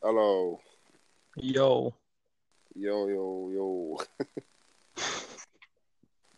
[0.00, 0.60] Hello.
[1.36, 1.92] Yo.
[2.76, 3.98] Yo, yo, yo.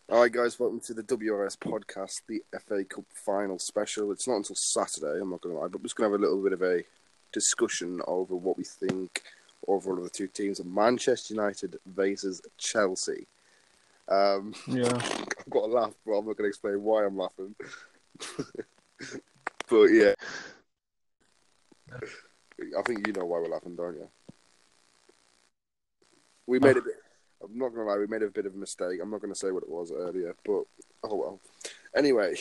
[0.09, 4.11] All right, guys, welcome to the WRS podcast, the FA Cup final special.
[4.11, 6.19] It's not until Saturday, I'm not going to lie, but we're just going to have
[6.19, 6.83] a little bit of a
[7.31, 9.21] discussion over what we think
[9.67, 13.27] overall of the two teams of Manchester United versus Chelsea.
[14.09, 14.91] Um, Yeah.
[14.95, 17.53] I've got to laugh, but I'm not going to explain why I'm laughing.
[19.69, 20.15] but yeah.
[22.77, 24.09] I think you know why we're laughing, don't you?
[26.47, 26.95] We made a bit.
[27.43, 28.99] I'm not gonna lie, we made a bit of a mistake.
[29.01, 30.63] I'm not gonna say what it was earlier, but
[31.03, 31.39] oh well.
[31.95, 32.35] Anyway,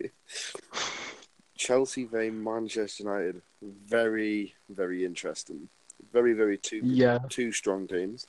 [1.56, 5.68] Chelsea v Manchester United, very very interesting.
[6.12, 7.18] Very very two Yeah.
[7.28, 8.26] two strong teams.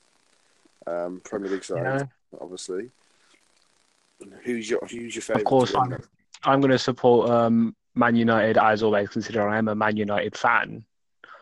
[0.85, 2.03] Um, Premier League side, Yeah.
[2.39, 2.91] obviously.
[4.43, 5.97] Who's your Who's your Of course, I'm,
[6.43, 10.83] I'm going to support um, Man United as always, considering I'm a Man United fan.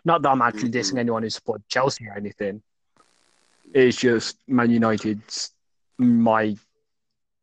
[0.06, 1.00] Not that I'm actually dissing Mhm.
[1.00, 2.62] anyone who supports Chelsea or anything.
[3.74, 5.52] It's just Man United's
[5.98, 6.56] my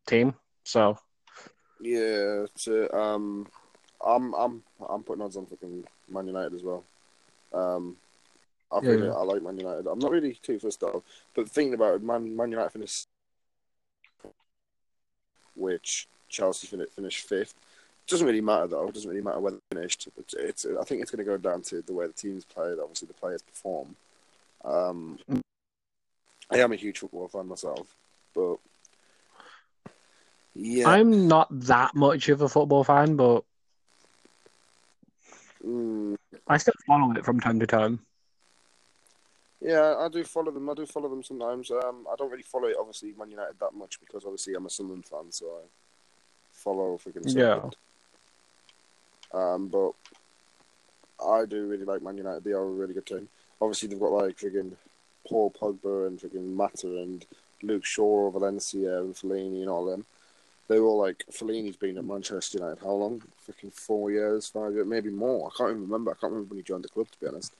[0.06, 0.34] team.
[0.64, 0.98] So,
[1.80, 3.46] Yeah, to, um,
[4.04, 6.84] I'm I'm I'm putting odds on fucking Man United as well.
[7.52, 7.96] Um,
[8.72, 9.10] I Yeah, think yeah.
[9.12, 9.86] I like Man United.
[9.86, 13.06] I'm not really too fussed though, but thinking about it, Man Man United finished,
[15.54, 17.54] which Chelsea finished finished fifth.
[18.08, 18.88] Doesn't really matter though.
[18.88, 20.08] It doesn't really matter where they finished.
[20.16, 22.78] It's, it's I think it's going to go down to the way the teams played.
[22.80, 23.96] Obviously, the players perform.
[24.64, 25.18] Um,
[26.50, 27.94] I am a huge football fan myself,
[28.34, 28.56] but
[30.54, 33.44] yeah, I'm not that much of a football fan, but
[35.66, 38.00] mm, I still follow it from time to time.
[39.60, 40.68] Yeah, I do follow them.
[40.70, 41.70] I do follow them sometimes.
[41.70, 44.70] Um, I don't really follow it, obviously Man United that much because obviously I'm a
[44.70, 45.66] Sunderland fan, so I
[46.52, 47.68] follow freaking Yeah.
[49.32, 49.92] Um, but
[51.24, 52.44] I do really like Man United.
[52.44, 53.28] They are a really good team.
[53.60, 54.72] Obviously they've got like freaking
[55.28, 57.24] Paul Pogba and freaking Mata and
[57.62, 60.04] Luke Shaw, Valencia and Fellaini and all them.
[60.68, 63.22] They were all like Fellaini's been at Manchester United how long?
[63.46, 65.48] Freaking four years, five years, maybe more.
[65.48, 66.10] I can't even remember.
[66.10, 67.52] I can't remember when he joined the club to be honest.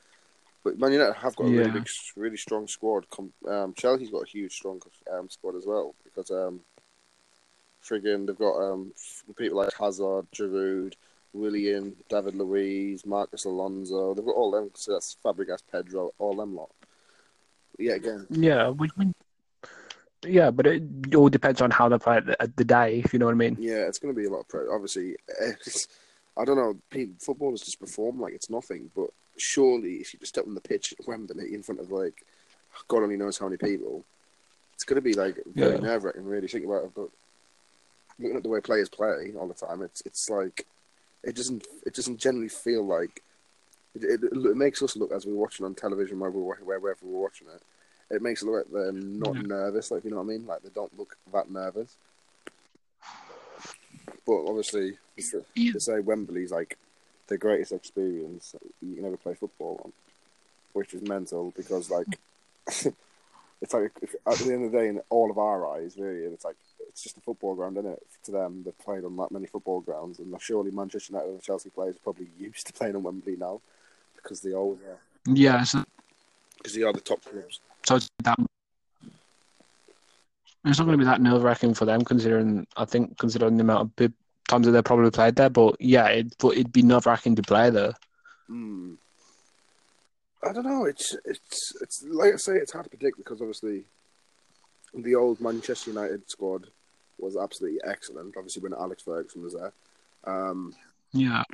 [0.65, 3.07] But Man United have got a really big, really strong squad.
[3.49, 4.81] Um, Chelsea's got a huge, strong
[5.13, 6.61] um, squad as well because um,
[7.85, 8.93] friggin' they've got um,
[9.37, 10.95] people like Hazard, Giroud,
[11.33, 14.15] Willian, David Luiz, Marcos Alonso.
[14.15, 14.71] They've got all them.
[14.75, 16.71] So that's Fabregas, Pedro, all them lot.
[17.79, 18.91] Yeah, again, Yeah, which,
[20.25, 23.27] yeah, but it all depends on how they play at the, day, if you know
[23.27, 23.57] what I mean.
[23.61, 24.73] yeah, it's going to be a lot of pressure.
[24.73, 25.89] Obviously, it's,
[26.39, 26.77] I don't know.
[27.19, 30.95] Footballers just perform like it's nothing, but surely if you just step on the pitch
[30.99, 32.25] at Wembley in front of like
[32.89, 34.05] God only knows how many people,
[34.75, 35.81] it's going to be like very Yeah.
[35.81, 36.25] nerve wracking.
[36.25, 37.09] Really think about it, but
[38.19, 40.67] looking at the way players play all the time, it's it's like
[41.27, 43.23] it doesn't it doesn't generally feel like
[43.95, 47.23] it, it, it makes us look as we're watching on television where we're wherever we're
[47.23, 47.63] watching it.
[48.15, 49.43] It makes it look like they're not Yeah.
[49.43, 50.47] nervous, like you know what I mean.
[50.47, 51.97] Like they don't look that nervous.
[54.27, 54.99] But obviously,
[55.55, 55.73] Yeah.
[55.73, 56.79] to say Wembley's like
[57.29, 59.93] the greatest experience you can ever play football on,
[60.73, 62.07] which is mental because like
[62.67, 66.21] it's like if, at the end of the day, in all of our eyes, really,
[66.21, 66.57] it's like
[66.97, 68.03] it's just a football ground, isn't it?
[68.25, 71.69] To them, they've played on that many football grounds, and surely Manchester United and Chelsea
[71.69, 73.61] players are probably used to playing on Wembley now
[74.17, 74.99] because they always are.
[75.27, 75.63] Yeah,
[76.57, 77.61] Because they are the top clubs.
[77.85, 78.39] so it's that.
[80.65, 83.61] It's not going to be that nerve wracking for them, considering I think considering the
[83.61, 84.13] amount of
[84.49, 85.51] times that they've probably played there.
[85.51, 87.93] But yeah, it but it'd be nerve wracking to play there.
[88.47, 88.95] Hmm.
[90.43, 90.87] I don't know.
[90.87, 93.85] It's it's it's like I say, it's hard to predict because obviously
[94.95, 96.69] the old Manchester United squad
[97.19, 98.37] was absolutely excellent.
[98.37, 99.73] Obviously, when Alex Ferguson was there,
[100.25, 100.75] um,
[101.13, 101.45] Yeah,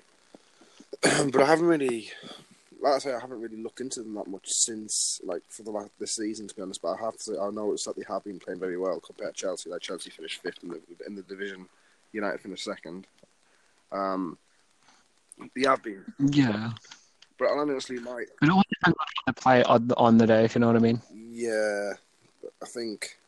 [1.02, 2.10] but I haven't really,
[2.80, 5.70] like I say, I haven't really looked into them that much since like for the
[5.70, 6.48] last this season.
[6.48, 8.60] To be honest, but I have to say I it's that they have been playing
[8.60, 9.70] very well compared to Chelsea.
[9.70, 11.66] Like Chelsea finished fifth in the in the division,
[12.12, 13.06] United finished second.
[13.90, 14.38] Um,
[15.54, 16.70] they have been, yeah.
[17.38, 18.26] but I honestly might.
[18.40, 20.66] But it all depends on they play on the, on the day, if you know
[20.68, 21.00] what I mean.
[21.12, 21.92] Yeah,
[22.62, 23.18] I think,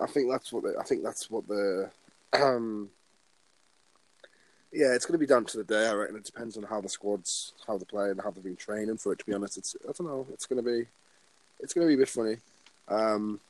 [0.00, 1.90] I think that's what they, I think that's what the,
[2.32, 2.88] um,
[4.72, 5.88] yeah, it's going to be down to the day.
[5.88, 8.56] I reckon it depends on how the squads, how they play, and how they've been
[8.56, 9.18] training for it.
[9.18, 10.26] To be honest, it's I don't know.
[10.32, 10.86] It's going to be,
[11.60, 12.36] it's going to be a bit funny.
[12.88, 13.40] Um,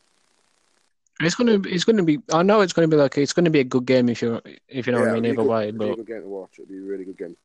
[1.21, 2.19] It's gonna be, it's gonna be.
[2.33, 4.87] I know it's gonna be like it's gonna be a good game if you if
[4.87, 5.27] you know what I mean.
[5.27, 6.51] Either good- way, it'll be a but good game to watch.
[6.55, 7.37] It'll be a really good game.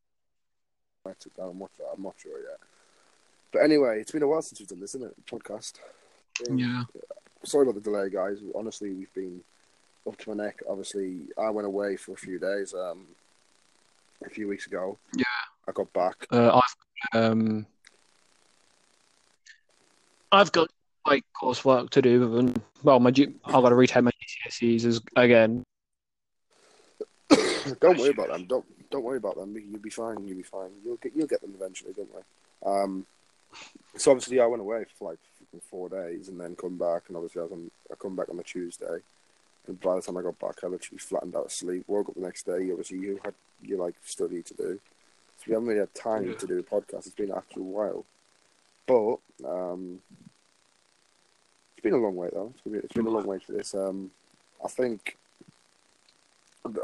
[1.06, 1.88] I sit down and watch that.
[1.94, 2.58] I'm not sure yet.
[3.52, 5.26] But anyway, it's been a while since we've done this, isn't it?
[5.26, 5.74] Podcast.
[6.48, 6.84] Um, yeah,
[7.44, 8.38] sorry about the delay, guys.
[8.54, 9.40] Honestly, we've been
[10.06, 10.60] up to my neck.
[10.68, 12.74] Obviously, I went away for a few days.
[12.74, 13.06] Um,
[14.24, 14.98] a few weeks ago.
[15.14, 15.24] Yeah.
[15.68, 16.26] I got back.
[16.32, 17.66] uh, I've um
[20.32, 20.70] I've got
[21.06, 24.10] like coursework to do, and well, my G- I've got to retake my
[24.48, 25.64] GCSEs as, again.
[27.80, 28.44] don't worry about them.
[28.46, 29.56] Don't don't worry about them.
[29.56, 30.26] You'll be fine.
[30.26, 30.70] You'll be fine.
[30.84, 32.24] You'll get you'll get them eventually, don't worry.
[32.64, 33.06] Um,
[33.96, 35.18] so obviously I went away for like
[35.70, 38.36] four days and then come back, and obviously I was on, I come back on
[38.36, 38.98] the Tuesday,
[39.66, 41.84] and by the time I got back, I literally flattened out of sleep.
[41.86, 42.70] Woke up the next day.
[42.70, 44.78] Obviously you had your like study to do,
[45.38, 46.34] so we haven't really had time Yeah.
[46.34, 47.06] to do a podcast.
[47.06, 48.04] It's been an a while,
[48.86, 49.16] but
[49.48, 50.00] um,
[51.76, 52.52] it's been a long way though.
[52.54, 53.74] It's been, it's been a long way for this.
[53.74, 54.10] Um,
[54.64, 55.16] I think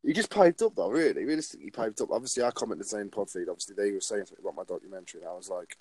[0.03, 0.89] he just piped up though.
[0.89, 2.11] Really, realistically, he piped up.
[2.11, 3.49] Obviously, I commented saying Podfeed.
[3.49, 5.77] Obviously, they were saying something about my documentary, and I was like,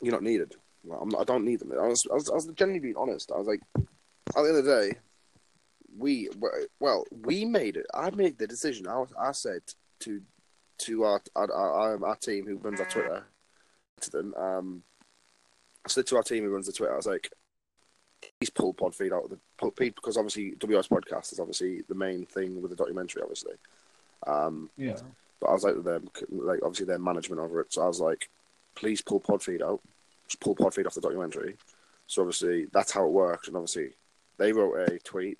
[0.00, 0.54] "You're not needed.
[0.84, 2.30] Like, I'm not, I don't need them." I was, I was.
[2.30, 3.30] I was genuinely being honest.
[3.32, 3.84] I was like, at
[4.34, 4.98] the end of the day,
[5.96, 6.28] we
[6.80, 7.86] well, we made it.
[7.94, 8.86] I made the decision.
[8.86, 9.62] I was, I said
[10.00, 10.22] to
[10.78, 13.24] to our our, our, our team who runs our Twitter
[14.00, 14.34] to them.
[14.34, 14.82] Um,
[15.84, 17.30] I said to our team who runs the Twitter, I was like,
[18.38, 22.26] please pull Podfeed out of the pull, because obviously WS podcast is obviously the main
[22.26, 23.54] thing with the documentary, obviously.
[24.26, 24.96] Um, yeah,
[25.40, 27.72] but I was like them, like obviously their management over it.
[27.72, 28.28] So I was like,
[28.74, 29.80] please pull Podfeed out,
[30.26, 31.56] just pull Podfeed off the documentary.
[32.06, 33.90] So obviously that's how it worked, and obviously
[34.38, 35.38] they wrote a tweet,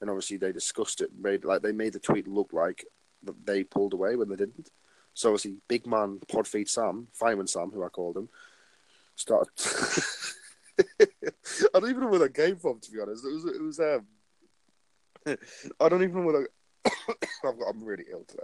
[0.00, 2.84] and obviously they discussed it, made like they made the tweet look like
[3.24, 4.70] that they pulled away when they didn't.
[5.14, 8.28] So obviously, big man Podfeed Sam, Fireman Sam, who I called him,
[9.14, 9.50] started.
[11.00, 13.24] I don't even know where that came from, to be honest.
[13.24, 14.06] It was it was um.
[15.80, 16.48] I don't even know where that.
[17.44, 18.42] I've got, I'm really ill today.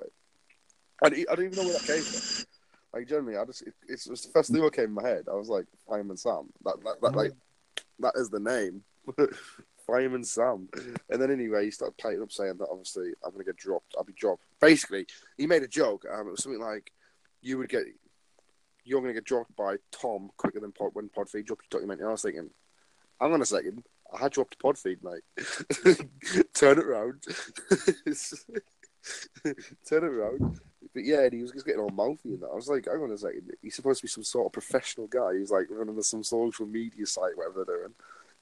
[1.03, 2.45] I, don't- I don't even know where that came from.
[2.93, 5.25] Like generally, I just it, was the first thing that came in my head.
[5.31, 6.49] I was like Fireman Sam.
[6.65, 7.33] That, that, that like
[8.01, 8.83] that is the name.
[9.89, 10.69] Fireman Sam.
[11.11, 13.95] And then anyway, he started playing up saying that obviously I'm gonna get dropped.
[13.97, 14.43] I'll be dropped.
[14.61, 16.05] Basically, he made a joke.
[16.13, 16.93] Um, it was something like,
[17.41, 17.85] "You would get,
[18.85, 22.11] you're gonna get dropped by Tom quicker than Pod when Podfeed dropped your documentary." And
[22.11, 22.51] I was thinking,
[23.21, 25.23] hang on a second, I had dropped Podfeed, mate.
[26.55, 27.23] Turn it around.
[29.89, 30.61] Turn it around.
[30.95, 32.51] But yeah, and he was just getting all mouthy and that.
[32.51, 35.07] I was like, hang on a second, he's supposed to be some sort of professional
[35.07, 35.37] guy.
[35.39, 37.95] He's like running some social media site, whatever they're doing.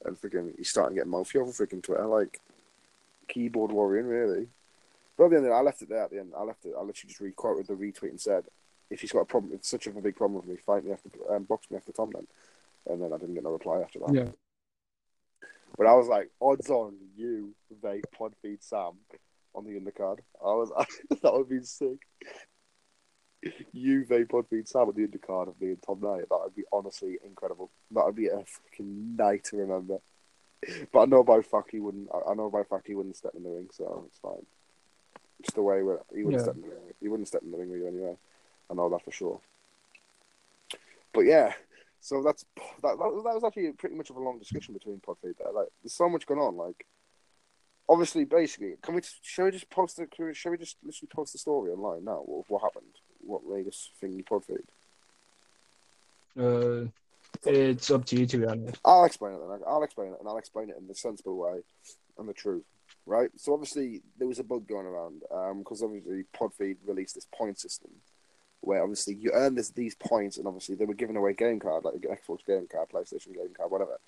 [0.05, 2.39] And freaking, he's starting to get mouthy over freaking Twitter, like
[3.27, 4.47] keyboard warrior, really.
[5.17, 6.03] But at the end, of it, I left it there.
[6.03, 6.73] At the end, I left it.
[6.77, 8.45] I literally just requoted the retweet and said,
[8.89, 10.55] "If he's got a problem, it's such a big problem with me.
[10.57, 12.27] Fight me after, um, box me after Tom then."
[12.85, 14.13] And then I didn't get no reply after that.
[14.13, 14.29] yeah.
[15.77, 18.93] But I was like, odds on you, vape Podfeed Sam
[19.53, 20.19] on the undercard.
[20.41, 20.71] I was
[21.21, 21.99] that would be sick.
[23.73, 26.29] You vape Podfeed Sam on the undercard of me and Tom Knight.
[26.29, 27.69] That would be honestly incredible.
[27.91, 29.99] That would be a fucking night to remember.
[30.91, 32.09] But I know by fact he wouldn't.
[32.27, 34.45] I know by fact he wouldn't step in the ring, so it's fine.
[35.43, 36.43] Just the way where he wouldn't Yeah.
[36.45, 36.93] step in the ring.
[36.99, 38.17] He wouldn't step in the ring with you anyway.
[38.69, 39.39] I know that for sure.
[41.13, 41.53] But yeah,
[42.01, 42.43] so that's
[42.81, 42.97] that.
[42.97, 45.51] That, was- that was actually pretty much of a long discussion between Podfeed there.
[45.51, 46.57] Like, there's so much going on.
[46.57, 46.85] Like,
[47.87, 49.01] obviously, basically, can we?
[49.01, 50.07] Just, Shall we just post the?
[50.33, 52.23] Shall we just literally post the story online now?
[52.25, 52.93] What, what happened?
[53.27, 54.63] What latest thing you Podfeed?
[56.37, 56.89] Uh,
[57.45, 58.77] It's up to you to be honest.
[58.85, 59.59] I'll explain it then.
[59.67, 61.59] I'll explain it, and I'll explain it in the sensible way
[62.17, 62.63] and the truth,
[63.05, 63.29] right?
[63.35, 65.21] So obviously there was a bug going around
[65.59, 67.91] because obviously Podfeed released this point system
[68.61, 71.83] where obviously you earn this these points, and obviously they were giving away game card
[71.83, 73.99] like Xbox game card, PlayStation game card, whatever.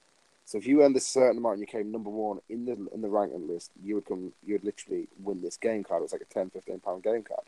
[0.46, 3.02] So if you earned this certain amount and you came number one in the in
[3.02, 6.00] the ranking list, you would come you would literally win this game card.
[6.00, 7.46] It was like a 10, 15 pound game card.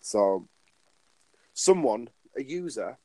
[0.00, 0.46] So
[1.58, 2.96] someone, a user,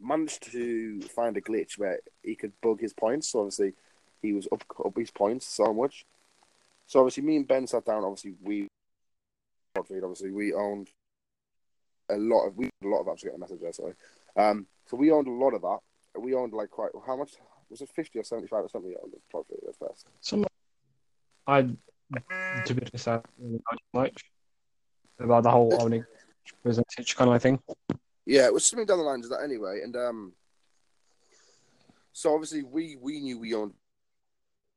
[0.00, 3.28] managed to find a glitch where he could bug his points.
[3.28, 3.74] So obviously
[4.22, 6.06] he was up up his points so much.
[6.86, 8.68] So obviously me and Ben sat down, obviously we
[9.76, 10.88] obviously we owned
[12.08, 13.94] a lot of we had a lot of apps getting a message there, sorry.
[14.36, 15.78] Um so we owned a lot of that.
[16.18, 17.32] We owned like quite how much
[17.68, 20.06] was it fifty or seventy five or something on the profit at first?
[20.22, 20.46] Some
[21.46, 21.62] I
[22.66, 23.60] to be honest, I don't really
[23.92, 24.24] much
[25.18, 26.04] about the whole owning
[26.62, 27.60] percentage kind of thing.
[28.26, 29.80] Yeah, it was something down the lines of that anyway.
[29.82, 30.32] And um
[32.12, 33.72] so obviously we we knew we owned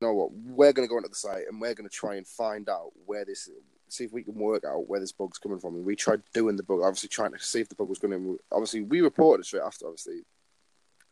[0.00, 2.68] you know what, we're gonna go into the site and we're gonna try and find
[2.68, 3.48] out where this
[3.88, 5.76] see if we can work out where this bug's coming from.
[5.76, 8.18] And we tried doing the bug, obviously trying to see if the bug was gonna
[8.52, 10.22] obviously we reported it straight after obviously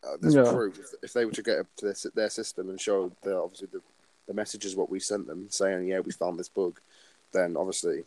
[0.03, 0.51] uh, there's Yeah.
[0.51, 3.35] proof if, if they were to get up to their, their system and show the
[3.35, 3.81] obviously the,
[4.27, 6.79] the messages what we sent them saying yeah we found this bug,
[7.31, 8.03] then obviously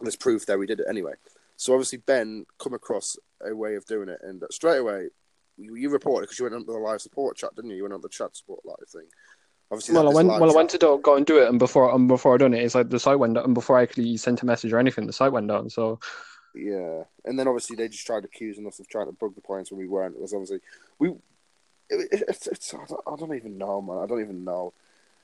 [0.00, 1.12] there's proof there we did it anyway.
[1.56, 5.08] So obviously Ben come across a way of doing it, and straight away
[5.56, 7.76] you, you reported because you went on the live support chat, didn't you?
[7.76, 9.06] You went on the chat support live thing.
[9.70, 10.28] Obviously, Well, I went.
[10.28, 12.54] Well, I went to do, go and do it, and before and before I done
[12.54, 14.78] it, it's like the site went down, and before I actually sent a message or
[14.78, 15.70] anything, the site went down.
[15.70, 15.98] So
[16.54, 19.70] Yeah, and then obviously they just tried accusing us of trying to bug the points
[19.70, 20.14] when we weren't.
[20.14, 20.60] It was obviously
[20.98, 21.10] we.
[21.88, 23.98] It, it, it's, it's I, don't, I don't even know, man.
[23.98, 24.72] I don't even know.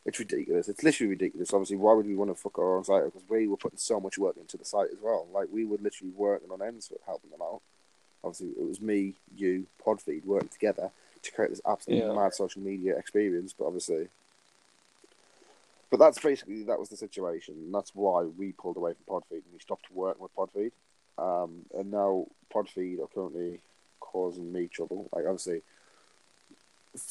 [0.04, 0.68] It's ridiculous.
[0.68, 1.52] It's literally ridiculous.
[1.52, 3.04] Obviously, why would we want to fuck our own site?
[3.04, 5.26] Because we were putting so much work into the site as well.
[5.32, 7.60] Like we were literally working on ends for helping them out.
[8.24, 10.90] Obviously, it was me, you, Podfeed working together
[11.22, 12.14] to create this absolutely Yeah.
[12.14, 13.52] mad social media experience.
[13.56, 14.08] But obviously,
[15.90, 17.54] but that's basically that was the situation.
[17.54, 20.72] And that's why we pulled away from Podfeed and we stopped working with Podfeed.
[21.18, 23.60] Um, and now Podfeed are currently
[24.00, 25.08] causing me trouble.
[25.12, 25.62] Like obviously,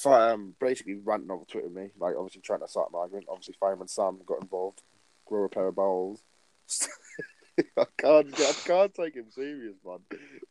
[0.05, 1.89] um, basically ranting over Twitter me.
[1.99, 3.27] Like obviously trying to start an argument.
[3.29, 4.81] Obviously, Fireman Sam got involved.
[5.25, 6.21] Grow a pair of bowls.
[7.77, 8.39] I can't.
[8.39, 9.99] I can't take him serious, man.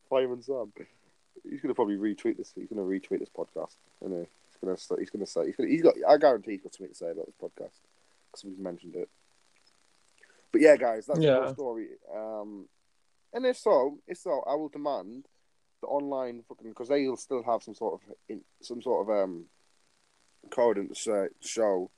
[0.08, 0.72] Fireman Sam.
[1.48, 2.52] He's gonna probably retweet this.
[2.54, 3.74] He's gonna retweet this podcast.
[4.00, 4.06] He?
[4.08, 4.76] He's gonna.
[4.76, 5.46] say- He's gonna say.
[5.46, 5.94] He's, gonna, he's got.
[6.08, 7.72] I guarantee he's got something to say about this podcast
[8.30, 9.08] because we've mentioned it.
[10.52, 11.44] But yeah, guys, that's the Yeah.
[11.44, 11.88] whole story.
[12.14, 12.68] Um,
[13.32, 15.26] and if so, if so, I will demand
[15.80, 19.44] the online fucking because they'll still have some sort of in, some sort of um
[20.50, 21.90] code in to show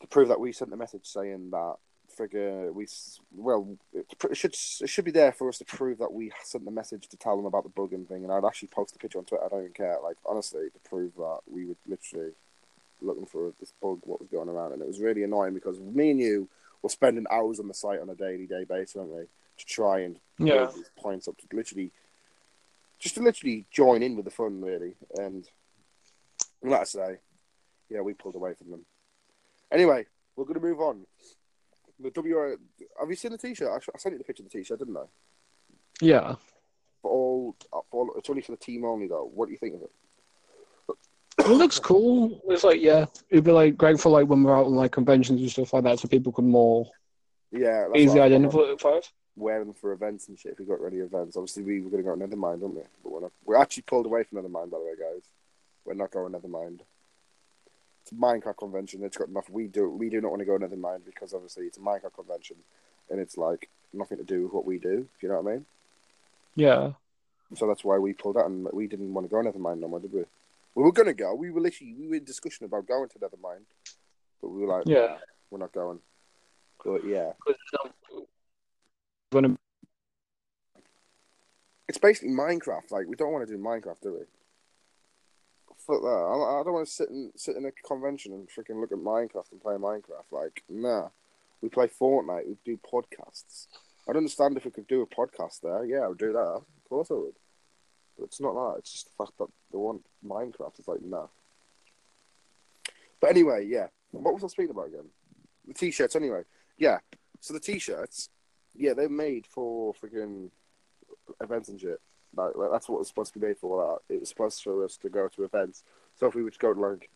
[0.00, 1.74] to prove that we sent the message saying that
[2.08, 2.86] figure we
[3.36, 6.64] well it, it should it should be there for us to prove that we sent
[6.64, 8.98] the message to tell them about the bug and thing and I'd actually post the
[8.98, 12.32] picture on Twitter I don't even care like honestly to prove that we were literally
[13.00, 16.10] looking for this bug what was going around and it was really annoying because me
[16.10, 16.48] and you
[16.82, 19.24] were spending hours on the site on a daily day basis weren't we
[19.58, 21.90] to try and yeah, these points up to literally
[22.98, 25.46] just to literally join in with the fun really and
[26.62, 27.16] like I say
[27.90, 28.84] yeah we pulled away from them
[29.72, 31.06] anyway we're going to move on
[32.00, 32.56] the W
[33.00, 34.96] have you seen the t-shirt I, I sent you the picture of the t-shirt didn't
[34.96, 35.04] I
[36.00, 36.34] yeah.
[37.02, 39.58] for all, uh, for all it's only for the team only though what do you
[39.58, 39.90] think of it
[41.38, 42.40] It looks cool.
[42.48, 45.40] It's like yeah, it'd be like great for like when we're out on like conventions
[45.40, 46.84] and stuff like that, so people can more
[47.52, 48.70] yeah easily what I thought.
[48.70, 49.12] identify it.
[49.38, 52.02] Wear them for events and shit if we got ready events obviously we were going
[52.02, 54.70] to go to Nethermind weren't we but we're, not, we're actually pulled away from Nethermind
[54.70, 55.22] by the way guys
[55.84, 56.80] we're not going Nethermind
[58.08, 59.04] it's a Minecraft convention.
[59.04, 59.50] It's got enough.
[59.50, 62.14] We do we do not want to go another mind because obviously it's a Minecraft
[62.14, 62.56] convention,
[63.10, 65.06] and it's like nothing to do with what we do.
[65.20, 65.66] You know what I mean.
[66.56, 66.92] Yeah,
[67.54, 69.88] So that's why we pulled out, and we didn't want to go another mind no
[69.88, 70.24] more, did we?
[70.74, 71.34] We were gonna go.
[71.34, 73.66] We were literally we were in discussion about going to another mind,
[74.40, 75.18] but we were like, yeah.
[75.50, 75.98] We're not going.
[76.84, 78.24] But yeah, um,
[79.30, 79.58] Gonna
[81.88, 82.90] it's basically Minecraft.
[82.90, 84.24] Like we don't want to do Minecraft, do we?
[85.86, 86.08] Fuck that.
[86.08, 88.98] I, I don't want to sit in sit in a convention and freaking look at
[88.98, 90.30] Minecraft and play Minecraft.
[90.30, 91.08] Like, nah.
[91.60, 92.46] We play Fortnite.
[92.46, 93.66] We do podcasts.
[94.08, 95.84] I'd understand if we could do a podcast there.
[95.84, 96.38] Yeah, I would do that.
[96.38, 97.34] Of course I would.
[98.16, 98.78] But it's not that.
[98.78, 100.78] It's just the fact that they want Minecraft.
[100.78, 101.26] It's like, nah.
[103.20, 103.88] But anyway, yeah.
[104.12, 105.06] What was I speaking about again?
[105.66, 106.42] The t-shirts, anyway.
[106.78, 106.98] Yeah.
[107.40, 108.28] So the t-shirts,
[108.78, 110.50] yeah, they're made for freaking
[111.40, 112.00] events and shit.
[112.34, 114.00] Like, like, that's what it was supposed to be made for.
[114.08, 115.82] That it was supposed for us to go to events.
[116.18, 117.10] So if we were to go to like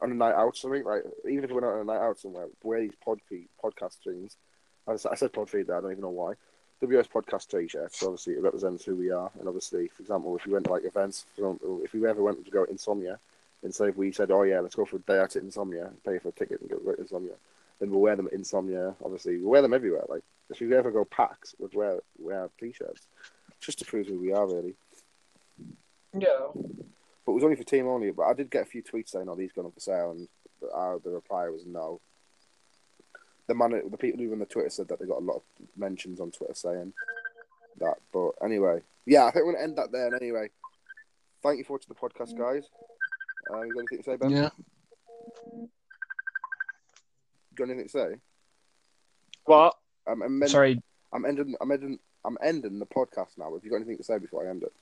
[0.00, 2.00] on a night out, or something like even if we went out on a night
[2.00, 4.36] out somewhere, wear these pod feed, podcast things.
[4.88, 5.76] I I said pod feed there.
[5.76, 6.34] I don't even know why.
[6.82, 8.00] WS Podcast T-shirts.
[8.00, 9.30] So obviously, it represents who we are.
[9.38, 12.50] And obviously, for example, if we went to like events, if we ever went to
[12.50, 13.20] go to Insomnia,
[13.62, 15.92] and say if we said, "Oh yeah, let's go for a day out at Insomnia,
[16.04, 17.34] pay for a ticket and go to Insomnia,"
[17.82, 18.94] then we'll wear them at Insomnia.
[19.04, 20.04] Obviously, we'll wear them everywhere.
[20.08, 23.08] Like if we ever go PAX, we'd wear wear T-shirts
[23.60, 24.76] just to prove who we are, really.
[26.16, 26.46] Yeah.
[26.54, 28.12] But it was only for team only.
[28.12, 30.28] But I did get a few tweets saying, "Oh, these gone up for sale," and
[30.72, 32.00] uh, the reply was no.
[33.48, 35.42] The man, the people who run the Twitter said that they got a lot of
[35.76, 36.92] mentions on Twitter saying
[37.78, 37.96] that.
[38.12, 40.14] But anyway, yeah, I think we're gonna end that there.
[40.14, 40.50] Anyway,
[41.42, 42.68] thank you for watching the podcast, guys.
[43.52, 44.30] Uh, you got anything to say, Ben?
[44.30, 44.50] Yeah.
[47.54, 48.14] Got anything to say?
[49.44, 49.74] What?
[50.06, 50.80] I'm, I'm, end- Sorry.
[51.12, 51.54] I'm ending.
[51.60, 51.98] I'm ending.
[52.24, 53.52] I'm ending the podcast now.
[53.52, 54.72] Have you got anything to say before I end it?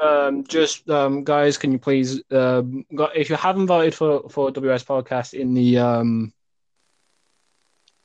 [0.00, 4.84] Um, just um, guys, can you please, um, if you haven't voted for for WS
[4.84, 6.32] podcast in the um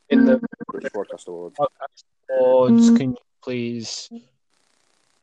[0.10, 1.56] in the British Podcast Awards.
[1.60, 4.10] podcast boards, can you please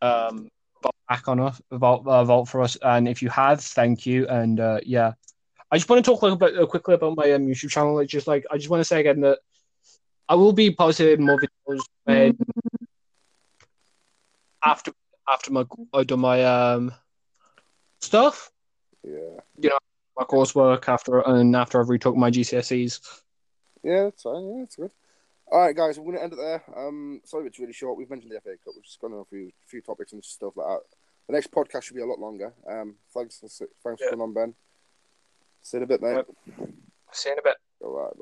[0.00, 0.48] um
[0.82, 2.76] vote back on us, vote uh, vote for us?
[2.82, 4.28] And if you have, thank you.
[4.28, 5.12] And uh, yeah,
[5.70, 7.98] I just want to talk a little bit uh, quickly about my um, YouTube channel.
[8.00, 9.38] It's just like I just want to say again that
[10.28, 12.36] I will be posting more videos when
[14.64, 14.92] after
[15.28, 16.92] after my I've done my um
[18.00, 18.50] stuff,
[19.04, 19.40] Yeah.
[19.58, 19.78] You know
[20.18, 23.22] my coursework after and after I've retook my GCSEs.
[23.82, 24.48] Yeah, that's fine.
[24.48, 24.90] Yeah, that's good.
[25.52, 26.62] All right, guys, we're going to end it there.
[26.76, 27.96] Um, sorry, it's really short.
[27.98, 28.74] We've mentioned the FA Cup.
[28.76, 30.80] We've just gone on a few few topics and stuff like that.
[31.26, 32.52] The next podcast should be a lot longer.
[32.68, 34.06] Um, thanks, for, thanks Yeah.
[34.06, 34.54] for coming on, Ben.
[35.62, 36.24] See you in a bit, mate.
[37.12, 37.56] See you in a bit.
[37.82, 38.12] All right.